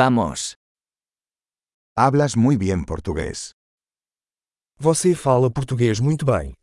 Vamos. 0.00 0.54
Hablas 1.96 2.36
muy 2.36 2.56
bien 2.56 2.84
portugués. 2.84 3.50
Você 4.78 5.12
fala 5.16 5.50
português 5.50 5.98
muito 5.98 6.24
bem. 6.24 6.54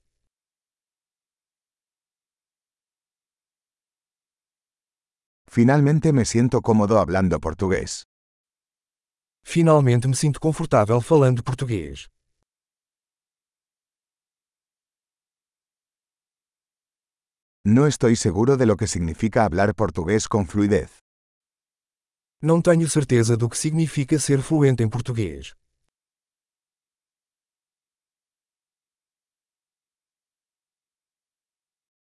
Finalmente 5.49 6.13
me 6.13 6.23
siento 6.23 6.61
cómodo 6.61 6.97
hablando 6.97 7.37
portugués. 7.41 8.05
Finalmente 9.43 10.07
me 10.07 10.15
sinto 10.15 10.39
confortável 10.39 11.01
falando 11.01 11.43
português. 11.43 12.07
No 17.65 17.85
estoy 17.85 18.15
seguro 18.15 18.55
de 18.55 18.65
lo 18.65 18.77
que 18.77 18.87
significa 18.87 19.43
hablar 19.43 19.75
portugués 19.75 20.29
con 20.29 20.47
fluidez. 20.47 21.04
Não 22.49 22.61
tenho 22.61 22.87
certeza 22.87 23.35
do 23.35 23.49
que 23.49 23.57
significa 23.57 24.19
ser 24.19 24.39
fluente 24.39 24.83
em 24.83 24.87
português. 24.87 25.55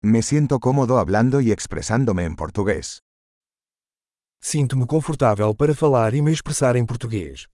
Me 0.03 0.21
siento 0.21 0.59
cómodo 0.59 0.99
hablando 0.99 1.41
y 1.41 1.51
expresándome 1.51 2.23
en 2.23 2.35
portugués. 2.35 3.01
Sinto-me 4.39 4.85
confortável 4.85 5.55
para 5.55 5.73
falar 5.73 6.13
e 6.13 6.21
me 6.21 6.31
expressar 6.31 6.75
em 6.75 6.85
português. 6.85 7.47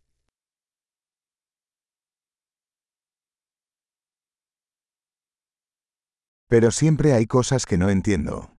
Pero 6.49 6.69
siempre 6.69 7.13
hay 7.13 7.25
cosas 7.27 7.63
que 7.65 7.77
no 7.77 7.89
entiendo. 7.89 8.53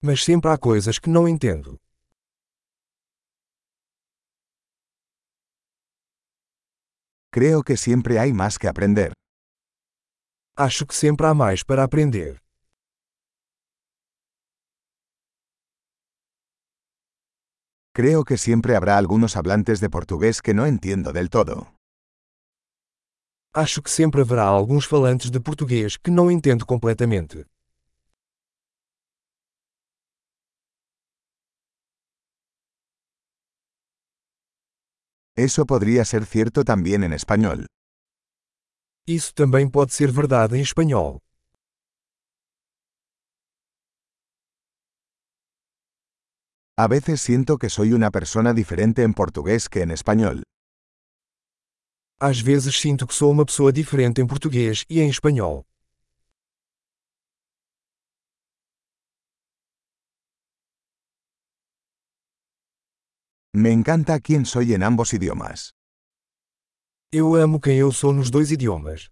Mas 0.00 0.24
sempre 0.24 0.50
há 0.52 0.56
coisas 0.56 0.98
que 0.98 1.10
não 1.10 1.28
entendo. 1.28 1.78
Creo 7.30 7.62
que 7.62 7.76
siempre 7.76 8.18
hay 8.18 8.32
más 8.32 8.58
que 8.58 8.68
aprender. 8.68 9.12
Acho 10.56 10.86
que 10.86 10.94
sempre 10.94 11.26
há 11.26 11.34
mais 11.34 11.62
para 11.62 11.84
aprender. 11.84 12.40
Creo 17.92 18.24
que 18.24 18.38
siempre 18.38 18.76
habrá 18.76 18.96
algunos 18.96 19.36
hablantes 19.36 19.80
de 19.80 19.90
portugués 19.90 20.40
que 20.40 20.54
no 20.54 20.64
entiendo 20.66 21.12
del 21.12 21.28
todo. 21.28 21.74
Acho 23.52 23.82
que 23.82 23.90
sempre 23.90 24.22
haverá 24.22 24.46
alguns 24.46 24.86
falantes 24.86 25.30
de 25.30 25.40
português 25.40 25.98
que 25.98 26.10
não 26.10 26.30
entendo 26.30 26.64
completamente. 26.64 27.44
Eso 35.38 35.66
podría 35.66 36.04
ser 36.04 36.26
cierto 36.26 36.64
también 36.64 37.04
en 37.04 37.12
español. 37.12 37.66
Isso 39.06 39.32
também 39.32 39.70
pode 39.70 39.94
ser 39.94 40.10
verdade 40.10 40.56
em 40.58 40.60
espanhol. 40.60 41.20
A 46.76 46.88
veces 46.88 47.20
siento 47.20 47.56
que 47.56 47.70
soy 47.70 47.92
una 47.92 48.10
persona 48.10 48.52
diferente 48.52 49.04
en 49.04 49.14
portugués 49.14 49.68
que 49.68 49.82
en 49.82 49.92
español. 49.92 50.42
Às 52.20 52.40
vezes 52.40 52.80
sinto 52.80 53.06
que 53.06 53.14
sou 53.14 53.30
uma 53.30 53.46
pessoa 53.46 53.72
diferente 53.72 54.20
em 54.20 54.26
português 54.26 54.84
e 54.90 55.00
em 55.00 55.08
espanhol. 55.08 55.64
Me 63.54 63.72
encanta 63.72 64.20
quién 64.20 64.44
soy 64.44 64.74
en 64.74 64.82
ambos 64.82 65.14
idiomas. 65.14 65.72
Eu 67.10 67.34
amo 67.34 67.60
quem 67.60 67.78
eu 67.78 67.90
sou 67.90 68.12
nos 68.12 68.30
dois 68.30 68.52
idiomas. 68.52 69.10